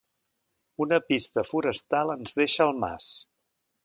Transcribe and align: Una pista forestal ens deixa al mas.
Una 0.85 0.97
pista 1.09 1.43
forestal 1.49 2.13
ens 2.13 2.33
deixa 2.39 2.65
al 2.67 2.73
mas. 2.85 3.11